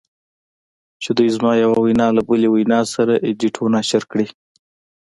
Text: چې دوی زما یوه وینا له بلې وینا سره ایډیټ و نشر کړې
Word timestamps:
چې 1.03 1.09
دوی 1.17 1.29
زما 1.37 1.51
یوه 1.63 1.79
وینا 1.81 2.07
له 2.17 2.21
بلې 2.27 2.47
وینا 2.53 2.81
سره 2.93 3.13
ایډیټ 3.27 3.55
و 3.59 3.71
نشر 3.75 4.03
کړې 4.11 4.27